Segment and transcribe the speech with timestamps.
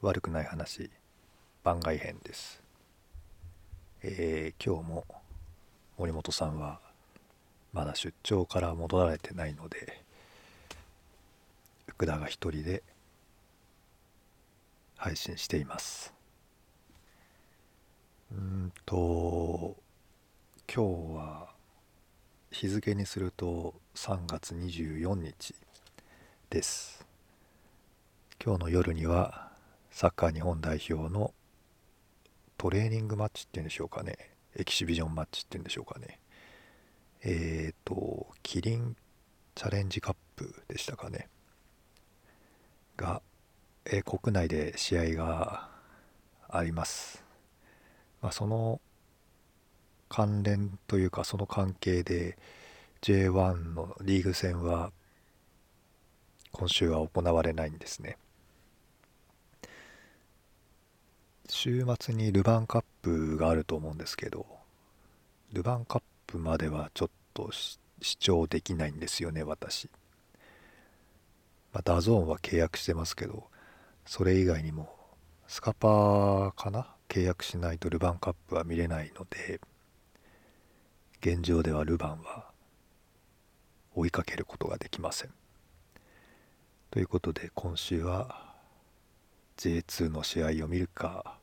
[0.00, 0.90] 悪くない話。
[1.64, 2.62] 番外編です、
[4.02, 5.04] えー今日も
[5.98, 6.78] 森本さんは
[7.72, 10.00] まだ出張から戻られてないので
[11.88, 12.84] 福田が一人で
[14.96, 16.14] 配信しています。
[18.30, 19.76] うんと
[20.72, 21.48] 今日は
[22.52, 25.56] 日付にすると3月24日
[26.50, 27.04] です。
[28.42, 29.47] 今日の夜には
[29.98, 31.34] サッカー日本代表の
[32.56, 34.16] トレーニングマッチっていうんでしょうかね。
[34.54, 36.20] エキシビジョンマッチっていうんでしょうかね。
[37.24, 38.94] えっ、とキリン
[39.56, 41.28] チャレンジカップでしたかね。
[42.96, 43.22] が、
[43.86, 45.68] えー国内で試合が
[46.48, 47.24] あります、
[48.22, 48.80] まあ、その
[50.08, 52.38] 関連というかその関係で
[53.02, 54.92] J1 のリーグ戦は
[56.52, 58.16] 今週は行われないんですね。
[61.48, 64.46] 週末にルヴァンカップがあると思うんですけど
[65.52, 67.78] ルヴァンカップまではちょっと視
[68.18, 69.88] 聴できないんですよね私。
[71.72, 73.44] まあ DAZN は契約してますけど
[74.06, 74.94] それ以外にも
[75.46, 76.86] スカパーかな？
[77.08, 79.60] 契約しないとルヴァンカップは見れないので
[81.20, 82.44] 現状ではルヴァンは
[83.94, 85.30] 追いかけることができません。
[86.90, 88.47] ということで今週は
[89.58, 91.36] J2 の試合を見るか。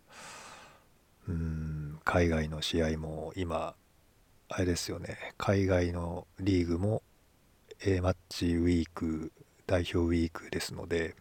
[1.27, 3.75] うん海外の試合も今
[4.47, 5.33] あれですよね。
[5.37, 7.03] 海外のリーグも
[7.83, 9.33] A マッチウィーク
[9.67, 11.15] 代表ウィークですので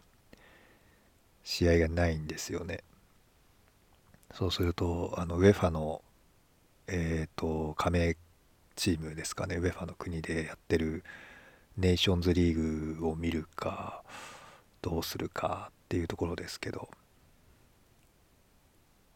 [1.43, 2.83] 試合がないんですよね。
[4.33, 6.01] そうするとあのウェファの
[6.87, 8.15] えっ、と加盟
[8.75, 9.57] チームですかね。
[9.57, 11.03] ウェファの国でやってる
[11.77, 14.03] ネーションズリーグを見るか。
[14.85, 16.87] どうするかっていうところですけど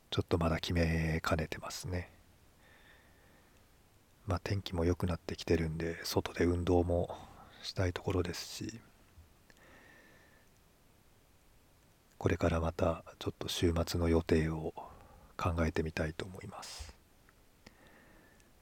[0.09, 2.09] ちょっとまだ決めかねてますね。
[4.26, 7.16] まあ天気も良くなってきてるんで外で運動も
[7.61, 8.80] したいところですし
[12.17, 14.73] これからまたちょっと週末の予定を
[15.38, 16.95] 考えてみたいと思います。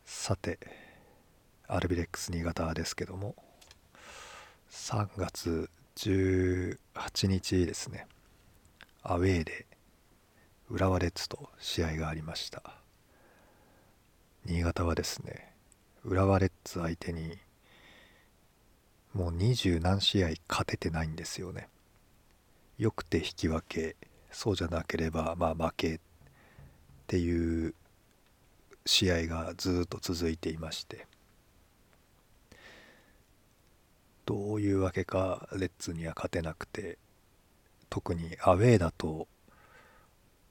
[0.04, 0.60] さて
[1.70, 3.34] アルビレックス新潟ですけども
[4.70, 8.06] 3月18日ですね。
[9.02, 9.66] アウェーで
[10.70, 12.62] 浦和レッズと試合がありました。
[14.46, 15.54] 新潟はですね
[16.06, 17.38] 浦和レッズ相手に
[19.14, 21.68] もう二十何試合勝ててないんですよね。
[22.78, 23.96] よくて引き分け
[24.32, 26.00] そうじゃなければまあ負けっ
[27.08, 27.74] ていう
[28.86, 31.08] 試合がずっと続いていまして。
[34.28, 36.98] どういうわけかレッズには勝てなくて
[37.90, 39.26] 特にアウェーだと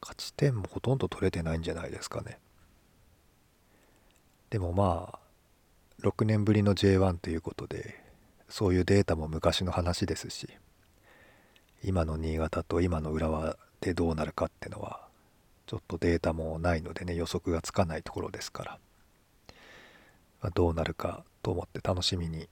[0.01, 2.39] 勝ち点もほとんど取れてないんじゃないですかね。
[4.49, 5.19] でもまあ
[6.01, 8.03] 6年ぶりの J1 ということで
[8.49, 10.49] そういうデータも昔の話ですし
[11.85, 15.07] 今の新潟と今の浦和でどうなるかってのは
[15.67, 18.79] ちょっとデータもないのでね予測がつかないところですから、
[20.41, 22.49] まあどうなるかと思って楽しみに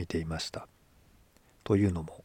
[0.00, 0.66] 見ていました
[1.62, 2.24] というのも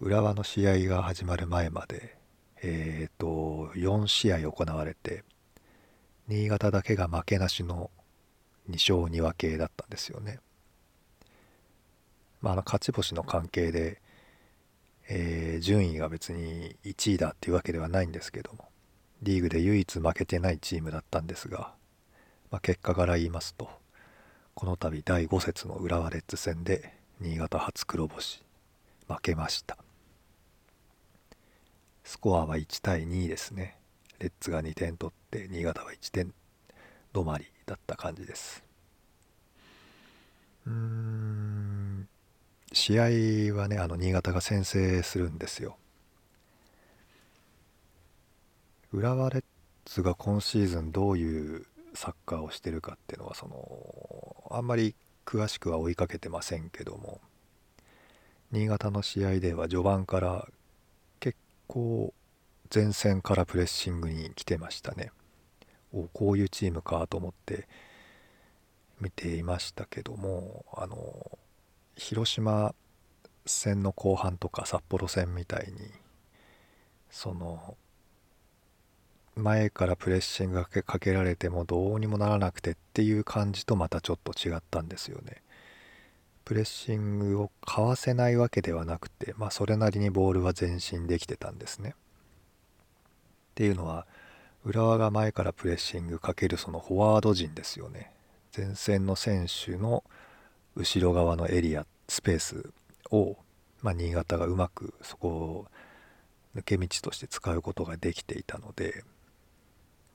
[0.00, 2.16] 浦和の試合が始まる前まで
[2.62, 5.24] えっ、と4試合行われて
[6.28, 7.90] 新潟だけが負けなしの
[8.70, 10.38] 2勝2分けだったんですよね。
[12.40, 14.00] まあ、あの勝ち星の関係で、
[15.08, 18.68] えー順位が別に1位だっていうわけではないんですけども
[19.22, 21.74] リーグで唯一負けてないチームだったんですが、
[22.50, 23.68] まあ、結果から言いますと
[24.54, 28.40] この度第5節の浦和レッズ戦で新潟初黒星
[29.08, 29.76] 負けました。
[32.04, 33.76] スコアは1対2ですね。
[34.20, 36.32] レッズが2点取って新潟は1点
[37.12, 38.62] 止まりだった感じです。
[40.66, 42.08] うーん
[42.72, 45.76] 試合はねあの新潟が先制するんですよ。
[48.92, 49.44] 浦和レッ
[49.84, 54.03] ズが今シーズンどういうサッカーをしてるかっていうのはその
[54.56, 57.20] あんまり詳しくは追いかけてませんけども。
[58.54, 60.46] 新潟の試合では序盤から
[61.18, 61.36] 結
[61.66, 62.14] 構
[62.72, 65.10] 前線からプレッシングに来てましたね。
[65.92, 67.66] おこういうチームかと思って
[69.00, 71.38] 見ていましたけどもあの
[71.96, 72.74] 広島
[73.46, 75.90] 戦の後半とか札幌戦みたいに
[77.10, 77.76] その
[79.36, 85.42] 前からプレッシングがかけられてもどうにもならなくてっていう感じとまたちょっと違ったんですよね。
[86.44, 91.90] プレッシングをかわせないわけではなくて、まあ、それなりにボールは前進できてたんですね。
[91.90, 91.94] っ
[93.54, 94.06] ていうのは
[94.64, 98.12] 浦和が前からプレッシングかけるそのフォワード陣ですよね。
[98.56, 100.04] 前線の選手の
[100.76, 102.70] 後ろ側のエリアスペース
[103.10, 103.36] を、
[103.82, 105.66] まあ、新潟がうまくそこを
[106.54, 109.02] 抜け道として使うことができていたので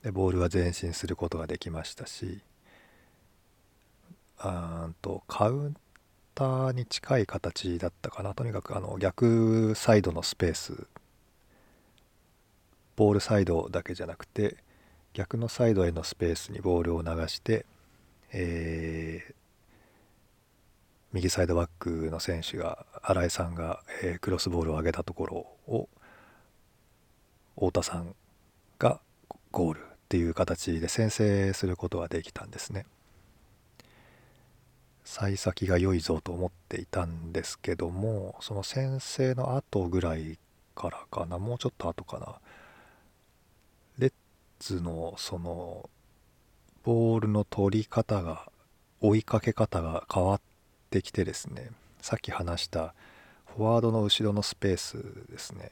[0.02, 2.40] でボールは前進することができましたし
[4.38, 5.76] あとカウン
[6.34, 8.32] ターに近い形だったかな。
[8.32, 10.86] とにかくあの逆サイドのスペース。
[12.96, 14.56] ボールサイドだけじゃなくて
[15.12, 17.66] 逆のサイドへのスペースにボールを流して、
[18.32, 19.34] えー、
[21.12, 25.88] 右サイドバックの選手が新井さんが、えー、クロスボールを上げたところを
[27.56, 28.14] 太田さん
[28.78, 29.00] が
[29.50, 29.89] ゴール。
[30.10, 32.84] っていう形で先制することができたんですね。
[35.04, 40.36] 幸先が良いぞと思っていたんですけどもその先制の後ぐらい
[40.74, 42.34] からかなもうちょっと後かな
[43.98, 44.12] レッ
[44.58, 45.88] ズのその
[46.82, 48.50] ボールの取り方が
[49.00, 50.40] 追いかけ方が変わっ
[50.90, 51.70] てきてですね
[52.00, 52.94] さっき話した
[53.56, 54.96] フォワードの後ろのスペース
[55.30, 55.70] ですね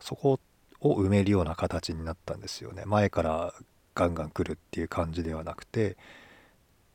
[0.00, 0.40] そこ
[0.80, 2.84] を埋めるような形になったんですよね。
[2.86, 3.54] 前から
[3.94, 5.96] ガンガン来るっていう感じではなくて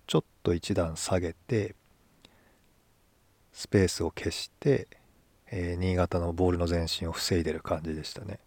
[0.08, 1.76] ちょっと一段下げて
[3.54, 4.88] スペースを消して、
[5.52, 8.40] えー、新潟のボールの前進を防いでる感じでしたね。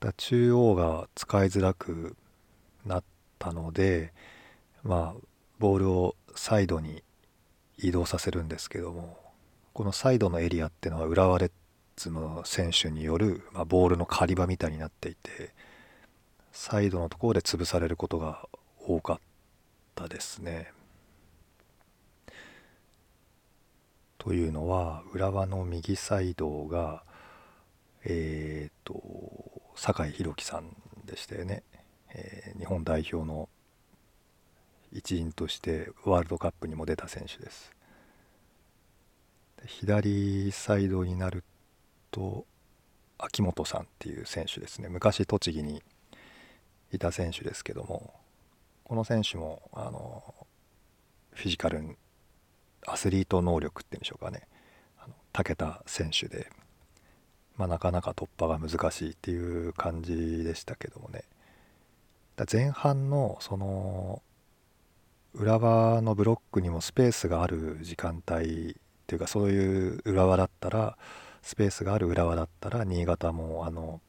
[0.00, 2.16] だ中央が使いづらく
[2.84, 3.04] なっ
[3.38, 4.12] たので
[4.82, 5.20] まあ
[5.58, 7.04] ボールをサイドに
[7.78, 9.18] 移動させるんですけども
[9.72, 11.50] このサイドのエリアっていうのは浦和レッ
[12.10, 15.50] の選手による、まあ、ボールの狩り場みたいになっていて
[16.52, 18.48] サイドのところで潰されることが
[18.86, 19.18] 多かっ
[19.94, 20.72] たですね。
[24.18, 27.02] というのは浦和の右サイドが
[28.04, 29.02] えっ、ー、と
[29.74, 31.64] 酒井宏樹さんでしたよね、
[32.14, 33.48] えー、日本代表の
[34.92, 37.72] 一員としてワールドカップにも出た選手です
[39.66, 41.42] 左サイドになる
[42.12, 42.46] と
[43.18, 44.88] 秋元さんっていう選手ですね。
[44.88, 45.82] 昔栃木に
[46.92, 48.14] いた選手ですけども
[48.84, 50.22] この選手もあの
[51.32, 51.96] フィジカル
[52.86, 54.42] アスリート能力っていうんでしょうかね。
[54.98, 56.50] あの長けた選手で、
[57.56, 61.24] まあ、なかなか突破が難しいっていう感じでしたけどもね。
[62.50, 64.22] 前半のその
[65.34, 68.74] 浦和のブロックにもスペースがある時間帯っ
[69.06, 70.98] ていうかそういう浦和だったら
[71.42, 74.00] スペースがある浦和だったら新潟もあの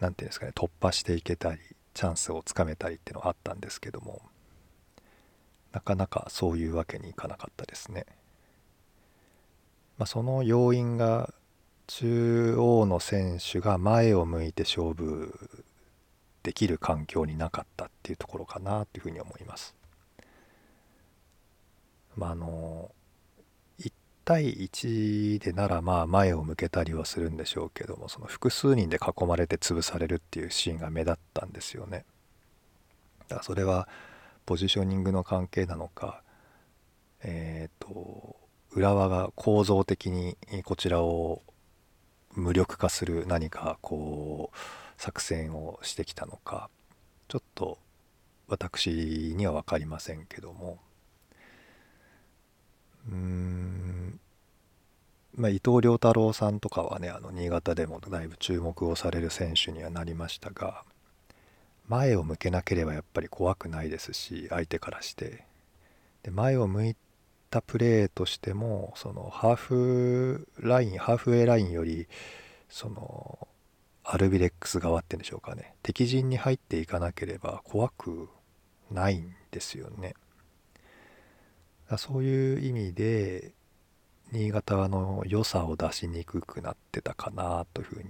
[0.00, 1.60] 何て言うんですかね突破していけたり
[1.94, 4.20] チャンスをつかめたりっていうのはあったんですけども
[5.72, 8.06] なかなかそういうわけにいかなかったですね。
[9.98, 11.34] まあ、その要因が
[11.88, 15.34] 中央の選手が前を向いて勝負
[16.44, 19.74] できる環境になかったっていうところかなというふうに思います。
[22.16, 22.90] まあ、あの
[24.24, 32.04] 対1でならまあ前を向けたりはするんでしょうけどもその複数人で囲まれて潰されるっていうシーンが目立ったんですよね。
[33.28, 33.88] だからそれは
[34.46, 36.22] ポジショニングの関係なのか
[37.22, 38.36] えっ、ー、と
[38.72, 41.42] 浦和が構造的にこちらを
[42.32, 44.56] 無力化する何かこう
[45.00, 46.68] 作戦をしてきたのか
[47.28, 47.78] ちょっと
[48.48, 50.78] 私には分かりませんけども
[53.10, 54.20] うん。
[55.36, 60.84] まあ、伊藤良太郎さんとかはねあの新潟でもだいぶ注目をされる選手にはなりましたが
[61.88, 65.44] 前を向けなければやっぱり怖くないですし相手からして。
[66.22, 66.96] で前を向い
[67.50, 72.08] たプレーとしてもそのハーフラインハーフウェイラインより
[72.70, 73.46] その
[74.04, 75.74] アルビレックス側ってんでしょうかね。
[75.82, 78.28] 敵陣に入っていかなければ怖く
[78.90, 80.14] ないんですよね。
[81.98, 83.52] そういう意味で
[84.32, 88.08] 新潟の良さを出しにくくなってたかなというふうに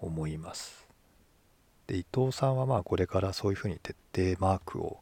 [0.00, 0.86] 思います
[1.86, 5.00] で伊藤さんはまあこれからそういうふうに徹底マークを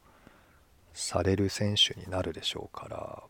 [0.95, 3.23] される選手になるでしょうから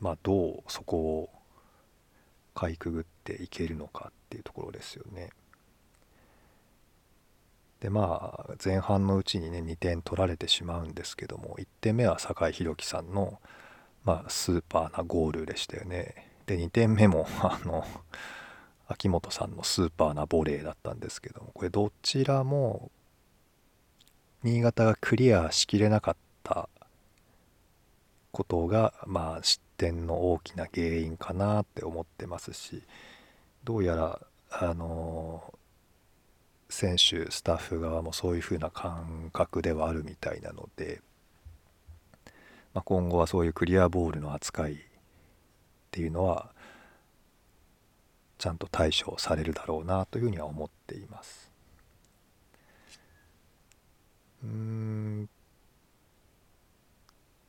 [0.00, 1.30] まあどうそこを
[2.54, 5.30] かいくぐっていけるのかっていうところですよね。
[7.80, 13.38] でまあ前半のうちにね2点取られてしまうんですけども1点目は酒井宏樹さんの、
[14.04, 16.28] まあ、スーパーなゴールでしたよね。
[16.46, 17.84] で2点目も あの
[18.88, 22.90] 秋元さんのスーパーなボレーだったんですけどもこれどちらも
[24.42, 26.68] 新潟がクリアしきれなかった
[28.32, 32.82] ことが、まあ、失点の大きな原因かなって思ってますし
[33.64, 34.20] どうやら
[34.50, 35.52] あの
[36.68, 41.00] 選手スタッフ側もそういう風な感覚ではあるみたいなので、
[42.74, 44.76] まあ、今後はそういうクリアボールの扱いっ
[45.90, 46.50] ていうのは
[48.36, 51.50] ちゃんと対処されるだろうなというふうには思っています。
[54.44, 55.28] うん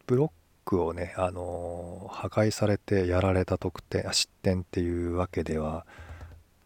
[0.07, 0.31] ブロッ
[0.65, 5.85] クをね、あの破壊されてやられた得点失点っていうわけでは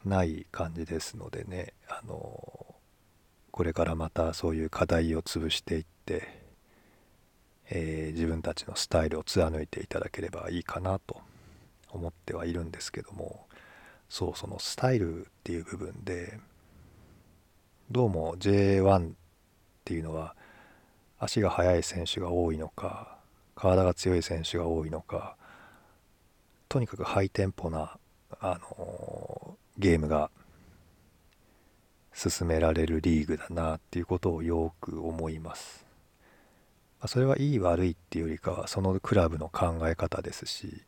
[0.06, 2.76] ない感じですのでね、あの
[3.52, 6.28] これからまたそういう課題を潰していって、
[7.70, 11.22] えー、自分たちのスタイルを貫いていただければいいかなと
[11.92, 13.46] 思ってはいるんですけども
[14.10, 16.40] そうそのスタイルっていう部分で
[17.92, 19.12] どうも J1 っ
[19.86, 20.36] ていうのは
[21.20, 23.18] 足が速い選手が多いのか
[23.56, 25.36] 体が強い選手が多いのか
[26.70, 27.98] とにかくハイテンポな、
[28.40, 30.32] あのゲームが
[32.14, 35.86] 進められるリーグだなっていうことをよく思います。
[37.06, 40.84] それはいい悪いっていうよりかはそのクラブの考え方ですし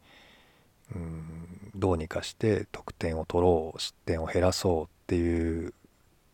[0.96, 5.74] うんどうにかして得点を取ろう失点を減らそうっていう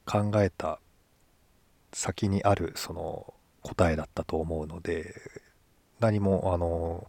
[0.05, 0.79] 考えた
[1.93, 5.15] 先にあるその答えだったと思うので
[5.99, 7.07] 何もあの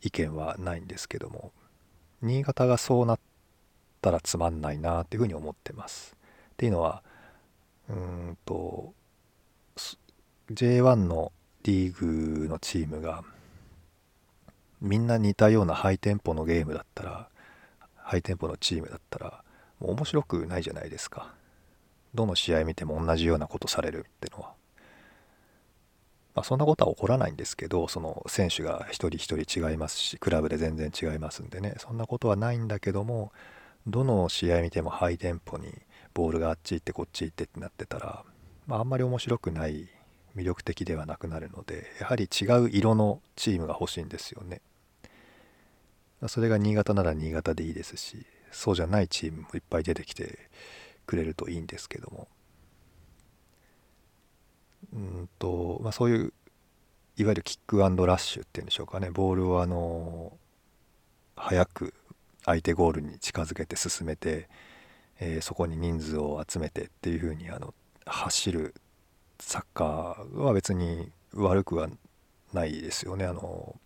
[0.00, 1.52] 意見はないんですけども
[2.22, 3.18] 新潟がそうなっ
[4.04, 6.14] たらつまんないなっていうふうに思ってます。
[6.52, 7.02] っていうのは
[7.88, 8.92] うんと
[10.52, 11.32] J1 の
[11.62, 13.24] リーグのチームが
[14.82, 17.28] みんな似たようなハイテンポのゲームだったら
[17.96, 19.42] ハイテンポのチームだったら
[19.80, 21.32] もう面白くないじゃないですか。
[22.14, 24.52] どの試合見ても同じようなことされるってのは、
[26.34, 31.74] まあ、そんなことは起こらないんですけどその選手が一人一人違いますしクラブで全然違いますんでね。
[31.78, 33.32] そんなことはないんだけども
[33.86, 35.72] どの試合見てもハイテンポに
[36.14, 38.24] ボールがあっち行ってこっち行ってってなってたら、
[38.66, 39.88] まあ、あんまり面白くない
[40.36, 44.60] 魅力的ではなくなるのでやはり違う色のチームが欲しいんですよね。
[46.28, 50.38] それが新潟なら新潟でいいですしそうじゃないチームもいっぱい出てきて
[51.06, 52.28] くれるといいんですけども
[54.92, 56.32] うんと、まあ、そういう
[57.16, 60.32] いわゆるキックラッシュっていうんでしょうかねボールをあの
[61.36, 61.94] 早く
[62.44, 64.48] 相手ゴールに近づけて進めて、
[65.20, 67.74] えー、そこに人数を集めてっていう風にあの
[68.06, 68.74] 走る
[69.40, 71.88] サッカーは別に悪くは
[72.52, 73.24] ないですよね。
[73.24, 73.76] あの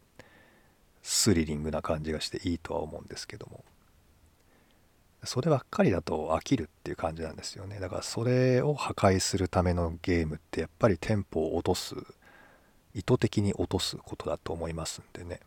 [1.02, 3.64] スリリングな感じがしていいとは思うんですけども。
[5.24, 7.80] そればっかりだと飽きるっていう感じなんですよね。
[7.80, 11.96] だからそれを破壊するためのゲームってやっぱりテンポを落とす
[12.94, 15.40] 意図的に落とすことだと思いますんでね。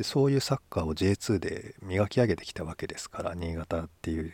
[0.00, 4.32] でそういうサッカーを J2 で磨き上げてきたわけですから新潟っていう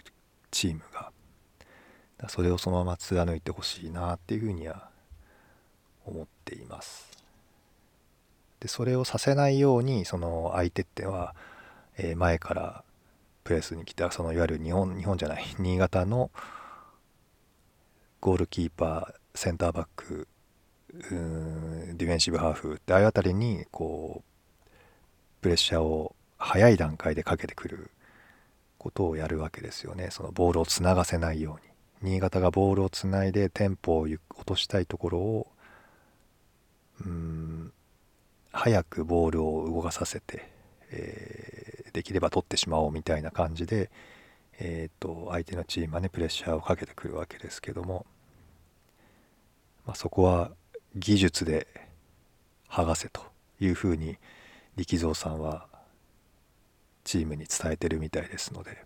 [0.53, 1.11] チームが。
[2.29, 4.91] それをそのまま貫いてほしいなっていうふうには
[6.05, 7.11] 思っています。
[8.61, 11.35] でそれをさせないようにその相手っては、
[11.97, 12.85] えー、前から
[13.43, 16.31] プレスに来たそのいわゆる日本日本じゃない新潟の
[18.21, 20.29] ゴールキーパーセンターバック
[20.93, 24.36] ディフェンシブハーフってああいうあたりにこう
[25.41, 27.91] プレッシャーを早い段階でかけてくる
[28.79, 30.09] ことをやるわけですよね。
[30.11, 31.73] そのボールをつながせないように。
[32.03, 35.47] 新潟がボールをつないでテンポを落としたいところを
[37.05, 37.73] うん
[38.53, 40.49] 早くボールを動かさせて、
[40.91, 43.91] えー、できれば取ってしまおうみたいな感じで、
[44.59, 48.07] えーと、相手のチームはねプレッシャーをかけてくるわけですけども、
[49.85, 50.53] まあ、そこは
[50.95, 51.67] 技術で
[52.71, 53.21] 剥がせと
[53.61, 54.17] いうふうに
[54.77, 55.67] 力蔵さんは
[57.05, 58.85] チームに伝えてるみたいですので、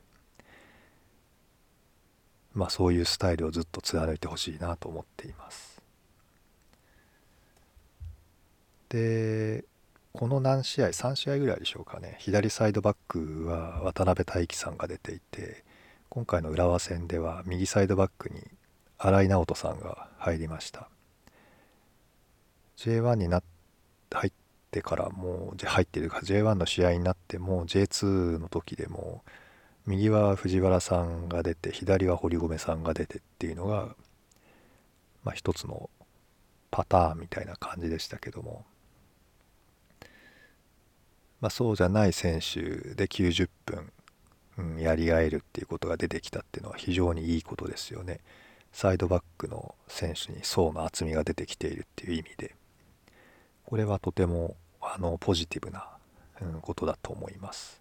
[2.54, 5.80] まあ、そういうスタイルをずっと貫いてほしいなと思っています。
[8.90, 9.64] で
[10.12, 15.64] この何試合3試合ぐらいでしょうかね左サイドバックは渡辺大輝さんが出ていて
[16.08, 18.42] 今回の浦和戦では右サイドバックに
[18.98, 20.88] 新井直人さんが入りました
[22.76, 23.42] J1 にな
[24.10, 24.32] 入っ
[24.70, 29.22] てからもう入ってるか J1 の試合になってもう J2 の時でも
[29.86, 33.94] 右は藤原さんが出て左は堀米さんが出てっていうのが、
[35.24, 35.90] まあ、一つの
[36.70, 38.64] パターンみたいな感じでしたけども
[41.40, 42.60] まあ、そうじゃない選手
[42.94, 48.20] で90分、やり合えるっていうことが出てきたっていうのは非常にいいことですよね。
[48.72, 52.54] サイドバックの選手に層の厚みが出てきているっていう意味で。
[53.70, 55.86] これはとてもあのポジティブな、
[56.60, 57.80] ことだと思います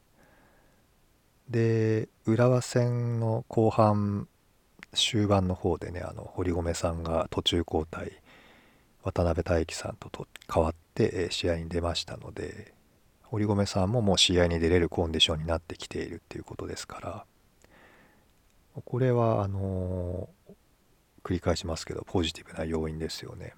[1.50, 4.28] で浦和戦の後半
[4.94, 8.12] 終盤の方でねあの堀米さんが途中交代
[9.02, 12.72] 渡辺大樹さんとと代わって試合に出ましたので
[13.24, 17.00] 堀米さんももう試合に出れるコンディションになってきているっていうことですか
[18.76, 20.30] らこれはあの
[21.24, 23.54] 繰り返しますけどポジティブな要因ですよね。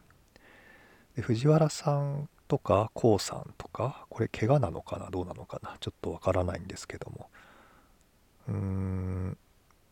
[1.16, 7.30] で藤原さんとか k o さんとかこれ怪我なのかなどうなのかなちょっとわからないんですけども。
[8.48, 9.38] うーん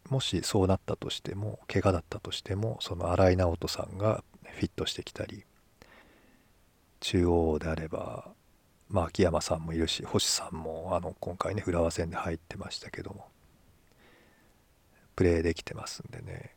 [0.10, 5.44] もしそうなったとしても怪我だったとしてもその新井直人さんがフィットしてきたり
[7.00, 8.30] 中央であれば、
[8.90, 13.28] まあ、秋山さんもいるし星さんもあの今回ね浦和戦で入ってましたけども
[15.16, 16.56] プレーできてますんでね、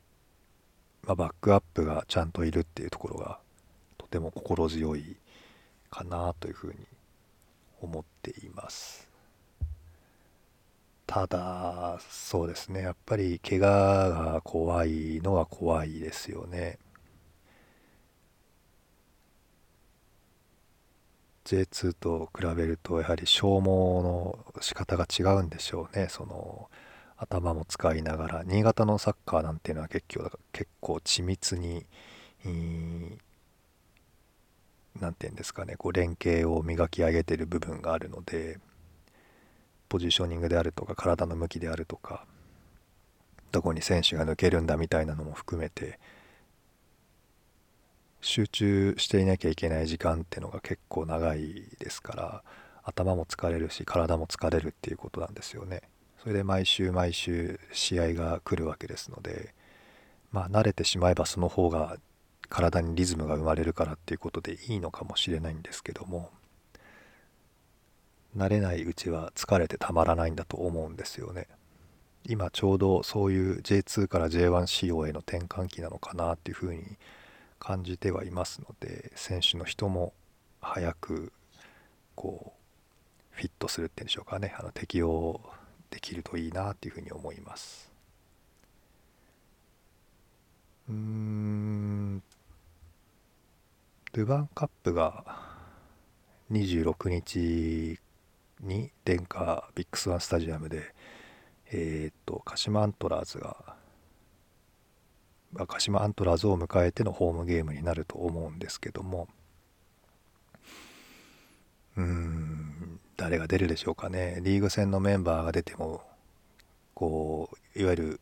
[1.05, 3.39] まあ、バックアップがちゃんといるっていうところが
[4.13, 5.17] ても心強い
[5.91, 6.77] かなというふうに
[7.81, 9.09] 思っています。
[11.07, 12.83] ただそうですね。
[12.83, 16.79] やっぱり怪我が怖いのは怖いですよね。
[21.45, 26.07] J2 と比べるとやはり消耗の仕方が違うんでしょうね。
[26.09, 26.71] その
[27.17, 28.43] 頭も使いながら。
[28.45, 31.85] 新潟のサッカーなんていうのは結構結構緻密に
[35.01, 38.59] 何て言うんですかねこう連携を磨き上げてる部分があるので
[39.89, 42.25] ポジショニングであるとか体の向きであるとか
[43.51, 45.99] どこに選手が抜けるんだみたいなのも含めて
[48.23, 52.43] 集中していなきゃいけない時間ってのが結構長いですから
[52.85, 55.83] 頭も疲れるし体も疲れるっていうことなんですよね。
[56.23, 59.55] それで毎週毎週試合が来るわけですので
[60.31, 61.97] まあ慣れてしまえばその方が
[62.53, 66.31] 体にリズムが生まれるからっていうことでいいのかもしれないんですけども
[68.37, 71.49] 慣れないうちは疲れてたまらないんだと思うんですよね。
[72.25, 76.83] 今ちょうどそういう J2 から J1 仕様への転換期なのかなっていうふうに
[77.59, 80.13] 感じてはいますので選手の人も
[80.61, 81.33] 早く
[82.15, 85.41] こうフィットするっていうんでしょうかねあの適応
[85.91, 87.91] できるといいなっていうふうに思います。
[90.89, 92.23] うん
[94.15, 95.25] ルヴァンカップが
[96.51, 97.99] 26日
[98.61, 100.83] に電化ビッグスワンスタジアムで、
[101.71, 103.75] えー、っと鹿島アントラーズが
[105.67, 109.29] 鹿島アントラーズを迎えてのホームゲームになると思うんですけども
[111.97, 114.41] うーん誰が出るでしょうかね。
[114.43, 116.03] リーグ戦のメンバーが出ても
[116.95, 118.21] こういわゆる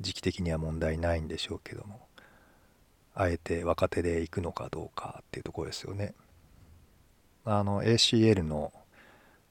[0.00, 2.03] 時期的には問題ないんでしょうけども。
[3.14, 6.14] あえて若手で行くのかどうかっていうところですよね。
[7.44, 8.72] あの ACL の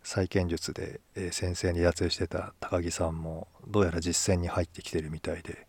[0.04, 0.99] 再建術で、
[1.32, 5.67] 先生に離脱してた高木さんもどうやら実戦に入ってきてるみたいで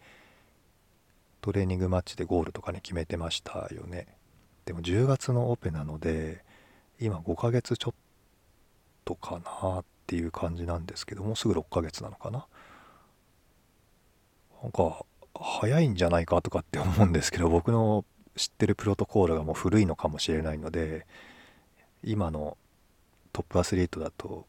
[1.41, 4.07] トレーニングマッチでゴールとかに決めてましたよね
[4.65, 6.43] でも10月のオペなので
[6.99, 7.95] 今5ヶ月ちょっ
[9.05, 12.47] とかなっていう感じなんですけどもうすぐ6ヶ月なのかな
[14.63, 15.05] なんか
[15.65, 18.05] 早いんじゃないかとかって思うんですけど僕の
[18.37, 21.07] 知ってるプロトコールがもう古いのかもしれないので
[22.03, 22.59] 今の
[23.33, 24.47] トップアスリートだと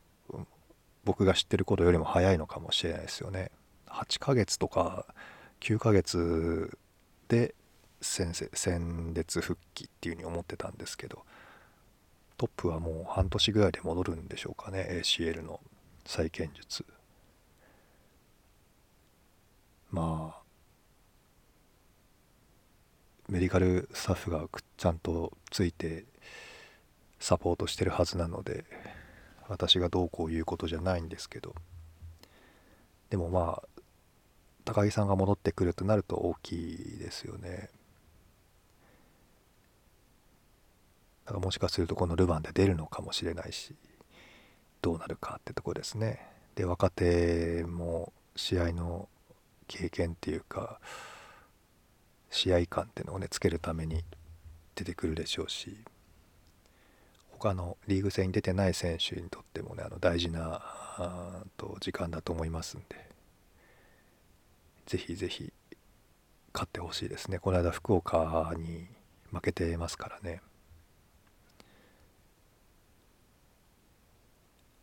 [1.06, 3.52] 僕が知ってることよりも早いのかもしれないですよね。
[3.88, 5.06] 8ヶ月とか
[5.62, 6.78] 9ヶ月
[7.30, 7.56] で
[8.02, 11.24] 戦戦列復帰っていうふうに思ってたんですけど
[12.38, 15.62] トップはもう半年ぐらいで戻るんでしょうかね ACL の
[16.06, 16.84] 再建術。
[19.92, 20.45] まあ
[23.28, 24.46] メディカルスタッフが
[24.78, 26.06] ちゃんとついて
[27.20, 28.66] サポートしてるはずなので
[29.48, 31.54] 私がどうこう言うことじゃないんですけど。
[33.10, 33.82] でもまあ
[34.66, 37.70] 高木さんが戻ってくるとなると大きいですよね。
[41.26, 43.76] だからもしかするとこのルヴァンで出るのかもしれないし
[44.82, 46.20] どうなるかってとこですね。
[46.56, 49.08] で若手も試合の
[49.68, 50.80] 経験っていうか
[52.30, 54.04] 試合感っていうのをねつけるために
[54.76, 55.78] 出てくるでしょうし
[57.32, 63.10] 他のリーグ戦に出てない選手にとってもねあの大事なあと時間だと思いますんで
[64.86, 65.52] ぜひぜひ
[66.56, 67.38] 勝ってほしいですね。
[67.38, 68.88] この間福岡に
[69.30, 70.42] 負けてますからね。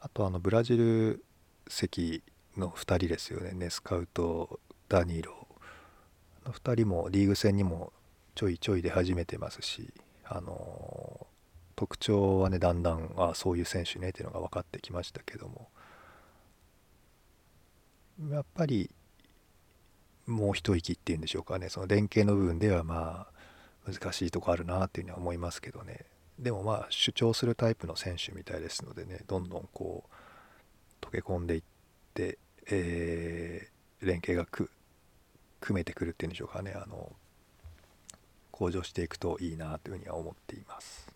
[0.00, 1.24] あとあのブラジル
[1.68, 2.22] 籍
[2.58, 3.52] の2人ですよね。
[3.54, 5.41] ネスカウトダニーロ
[6.46, 7.92] 2人もリーグ戦にも
[8.34, 9.92] ちょいちょい出始めてますし
[10.24, 11.26] あの
[11.76, 15.68] 特徴はねだんだんあそういう選手ねっていうのが分かってきましたけども。
[18.30, 18.90] やっぱり
[20.26, 21.68] もう一息っていうんでしょうかね。
[21.68, 23.26] その連携の部分ではま
[23.86, 26.04] あ難しいとこあるなっていうふうには思いますけどね。
[26.38, 31.62] でもまあ主張するタイプの選手みたいですのでねどんどんこう溶け込んでいっ
[32.14, 32.38] て、
[32.70, 34.70] えー、連携がく
[35.62, 36.72] 組めてくるっていうんでしょうかね。
[36.74, 37.12] あの
[38.50, 41.10] 向上していくといいなというふうには思っています。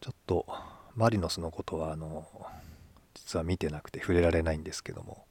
[0.00, 0.46] ちょっと
[0.94, 2.26] マリノスのことはあの
[3.14, 5.24] 実は見てなくて触れられないんですけども、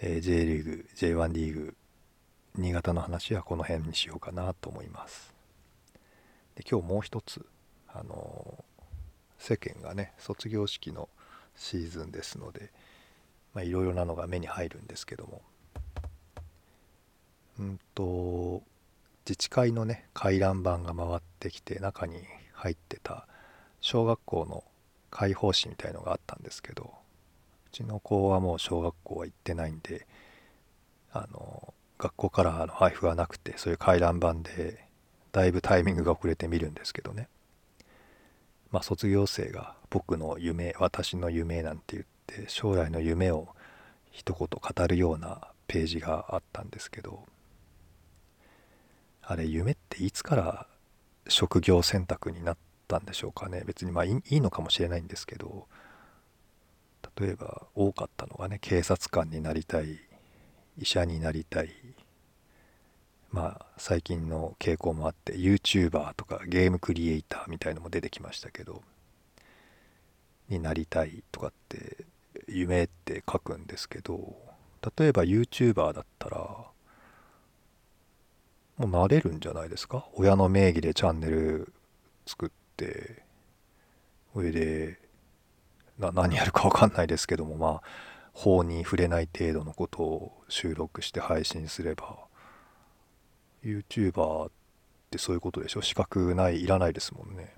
[0.00, 1.74] えー、J リーグ J1 リーグ
[2.56, 5.32] 新潟の話はこの辺にしようかなと思います。
[6.56, 7.46] で今日もう一つ
[7.88, 8.64] あの
[9.38, 11.08] 世間がね卒業式の
[11.56, 12.70] シーズンですので
[13.56, 15.42] いろいろなのが目に入るんですけども
[17.62, 18.62] うんと
[19.24, 22.16] 自治会のね回覧板が回ってきて中に
[22.54, 23.28] 入ってた
[23.80, 24.64] 小学校の
[25.10, 30.06] 開放誌みたいのがあったんですけどうちの子はもう小学校は行ってないんで
[31.12, 34.84] あの学校からの配布はなくてそういう回覧板で
[35.30, 37.28] だいぶタイミングが遅れて見るんですけどね。
[38.70, 43.48] まあ卒業生が僕の夢私の夢なんて言って将来の夢を
[44.10, 47.24] 一言語るようなページがあったんですけど
[49.22, 50.66] あれ夢っていつから
[51.28, 52.56] 職業選択になっ
[52.88, 53.62] たんでしょうかね。
[53.64, 55.66] 別にまあいいのかもしれないんですけど。
[57.20, 60.00] 例えば多かったのがね警察官になりたい
[60.78, 61.70] 医者になりたい。
[63.30, 68.82] まあ最近の傾向もあって YouTuber とかゲームクリエイターみたいのも出てきましたけど。
[70.48, 72.04] になりたいとかって
[72.48, 74.36] 夢って書くんですけど。
[74.96, 76.71] 例えば YouTuber だったら
[78.78, 80.06] もう慣れるんじゃないですか？
[80.14, 81.72] 親の名義でチャンネル
[82.26, 83.22] 作って
[84.34, 84.98] 上で
[85.98, 87.82] な何やるか分かんないですけどもまあ
[88.32, 92.16] 法に触れない程度のことを収録して配信すれば
[93.62, 94.50] YouTuber っ
[95.10, 95.82] てそういうことでしょ？
[95.82, 97.54] 資格ないいらないですもんね。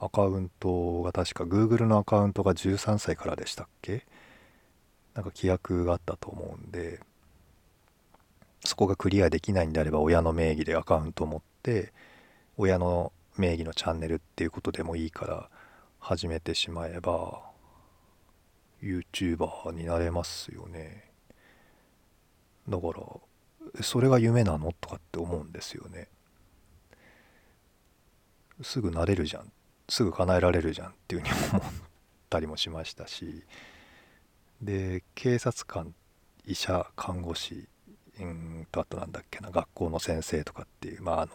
[0.00, 4.06] アカウントが確か Google のアカウントが13歳からでしたっけ？
[5.14, 7.00] なんか規約があったと思うんで
[8.64, 11.92] そこがクリアできないんであれば親の名義でアカウントを持って
[12.56, 15.48] 親の名義のチャンネルっていうことでもいいから
[15.98, 17.42] 始めてしまえば
[18.82, 21.10] YouTuber になれますよね。
[22.68, 22.86] だか
[23.74, 26.08] らそれが夢なのとかって思うんですよね。
[28.62, 29.52] すぐなれるじゃん。
[29.88, 31.72] すぐ叶えられるじゃんっていうふうに思っ
[32.28, 33.44] たりもしましたし。
[34.60, 35.94] で警察官
[36.44, 37.66] 医者看護師
[38.20, 41.32] うんとあとなんだっけな学校の先生とかっていうまああの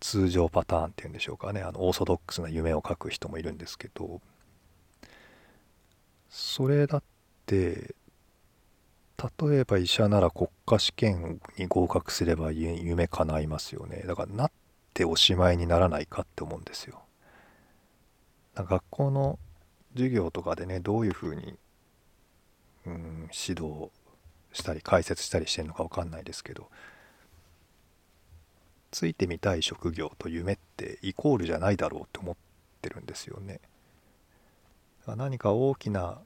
[0.00, 1.62] 通常パターンっていうんでしょうかね。
[1.62, 4.20] あのオーソドックスな夢を書く人もいるんですけど
[6.28, 7.02] それだっ
[7.46, 7.94] て
[9.40, 14.04] 例えば医者なら国家試験に合格すれば夢叶いますよね。
[14.06, 14.50] だからなっ
[14.92, 17.02] ておしまいにならないかって思うんですよ。
[18.56, 19.38] 学校の
[19.94, 21.56] 授業とかでねどういうふうに
[22.86, 23.90] うん指導
[24.54, 26.70] したり解説したりしてるのか分かんないですけど
[28.90, 32.36] ついてみたい職業と夢ってイコールじゃないだろうって思っ
[32.80, 33.60] てるんですよね。
[35.06, 36.20] 何か大きな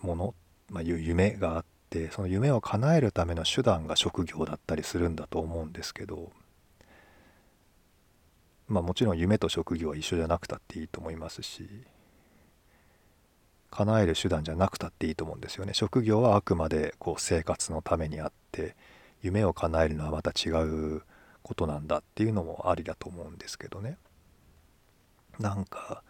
[0.00, 0.34] もの、
[0.70, 6.32] まあ、いう夢があってその夢を叶えるための手段が職業だったりするんだと思うんですけど
[8.66, 11.68] まあもちろん夢と職業は一緒じゃなくたっていいと思いますし
[13.74, 18.76] 叶える手段じゃなくたっていいと思うんですよね職業はあくまでこう生活のためにあって
[19.20, 21.02] 夢を叶えるのはまた違う
[21.42, 23.98] ことなんだっていうのもありだと思うんですけどね
[25.40, 26.04] なんか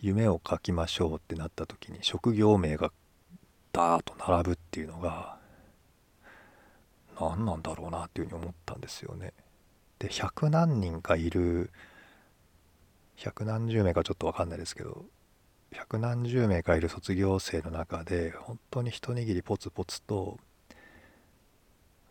[0.00, 2.90] 夢を書きましょうってなった時に職業名が
[3.72, 5.36] ダーッと並ぶっていうのが
[7.20, 9.32] 何なんだろうなっていうふうに思ったんですよね。
[10.00, 11.70] で100何人かいる
[13.16, 15.04] 百何十名かちょっと分かんないですけど
[15.74, 20.38] 百何十名かいる卒業生の中で本当に一握りポツポツと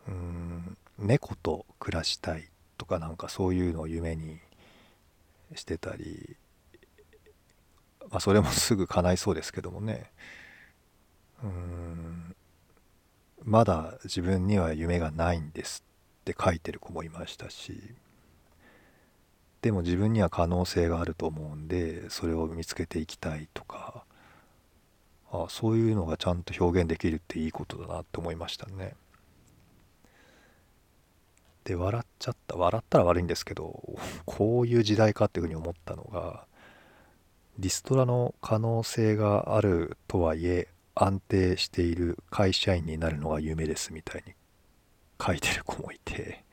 [0.08, 4.38] うん猫と暮らしたいとかなんかそういうのを夢に
[5.56, 6.36] してたり
[8.10, 10.12] まあそれもすぐ叶いそうですけどもね。
[11.44, 12.36] うん
[13.44, 15.84] まだ自分には夢がないんです
[16.22, 17.96] って書いてる子もいましたし
[19.64, 24.04] でも自分には可能性があると思うんでそれを見つけていきたいとか
[25.32, 28.94] あそういうのがちゃんと表現できるっていいことだなって思いましたね。
[31.64, 36.46] で笑っちゃった笑ったら悪いんですけど こういう時代かっていうふうに思ったのが
[37.58, 44.34] リストラの可能性があるとはいえ安定している会社員になるのが夢ですみたいに
[45.26, 46.44] 書いてる子もいて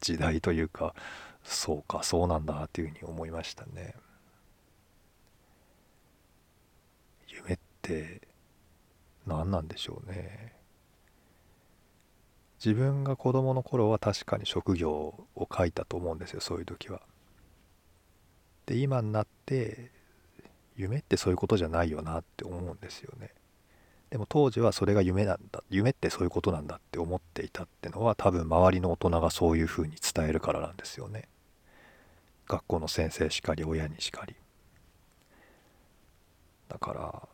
[0.00, 0.94] 時代というか
[1.42, 3.94] そうかそうなんだっていうふうに思いましたね。
[7.28, 8.22] 夢って
[9.26, 10.54] 何なんでしょうね。
[12.64, 14.92] 自分が子供の頃は確かに職業
[15.36, 17.02] を書いたと思うんですよそういう時は。
[18.64, 19.90] で今になって
[20.76, 23.34] 夢ってそういうことじゃないよなって思うんですよね。
[24.14, 31.26] でも当時はそれが夢なんだ夢ってそういうことなんだって思っていたってのは多分周りの大人がそういうふうに伝えるからなんですよね。
[32.46, 34.36] 学校の先生しかり親にしかり。
[36.68, 37.28] だから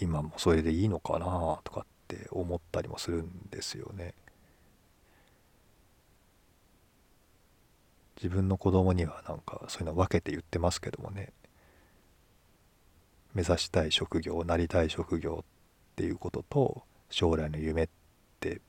[0.00, 4.14] 今もそれでいいのかなとかって思ったりもするんですよね。
[8.18, 11.32] 自分の子供にはなんかそういうの分けて言ってますけどもね。
[13.36, 15.44] 目指したい職業なりたい職業
[15.92, 17.88] っていうことと将来の夢っ
[18.40, 18.62] て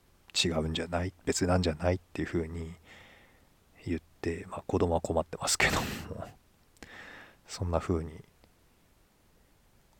[0.44, 1.14] 違うんじゃない？
[1.24, 1.94] 別なんじゃない？
[1.94, 2.74] っていうふうに
[3.86, 5.86] 言って、まあ、子供は困ってますけども。
[7.48, 8.10] そんな風に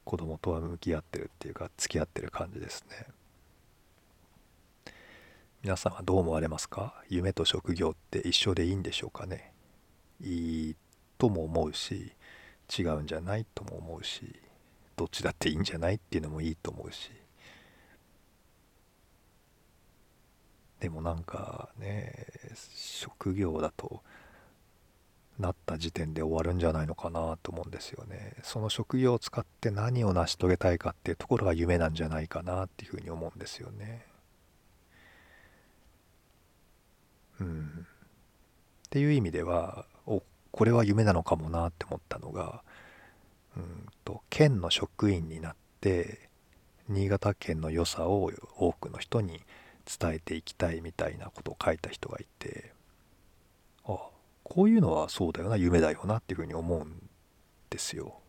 [0.05, 3.07] 子供とは向き合ってるっていうか付き合ってる感じですね。
[5.63, 7.03] 皆さんはどう思われますか？
[7.09, 9.55] 夢と職業って一緒でいいんでしょうかね？
[10.21, 10.77] いい
[11.17, 12.13] とも思うし
[12.79, 13.47] 違うんじゃない？
[13.55, 14.39] とも思うし。
[14.99, 15.95] どっちだっていいんじゃない？
[15.95, 17.11] っていうのもいいと思うし。
[20.81, 22.27] でもなんかね
[22.75, 24.03] 職業だと
[25.39, 28.35] なった時点で終わるんじゃないのかなと思うんですよね。
[28.43, 34.05] その職業を使って何を成し遂げたいかっていうところが夢なんじゃないかなっていうふうに思うんですよね。
[37.41, 37.87] うん。
[38.87, 42.63] っていう意味ではおこれは夢なのかもなって思ったのが
[43.59, 46.29] うんと県の職員になって
[46.89, 49.43] 新潟県の良さを多くの人に
[50.01, 52.73] 伝えていきたいみたいなことを書いた人がいて
[53.85, 53.99] あ
[54.45, 57.09] こういうのはそうだよな夢だよなっていうふうに思うん
[57.71, 58.21] ですよ。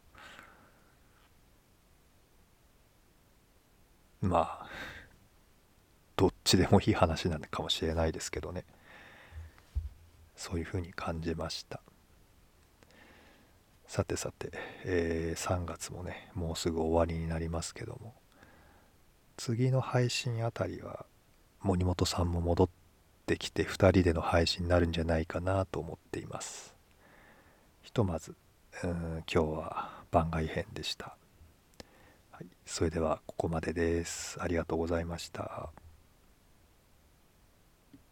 [4.21, 4.67] まあ
[6.17, 8.65] どっちでもいい話なのかもしれないですけどね
[10.35, 11.81] そういうふうに感じました。
[13.89, 14.51] さてさて、
[14.85, 18.13] えー、3月もねもうすぐ終わりになりますけども。
[19.35, 21.07] 次の配信あたりは
[21.61, 22.69] 森本さんも戻っ
[23.25, 26.75] てきて2人での配信になるんじゃないかなと思っています。
[27.81, 28.35] ひとまず
[28.83, 31.17] うん今日は番外編でした、
[32.29, 34.37] はい、それではここまでです。
[34.39, 35.71] ありがとうございました。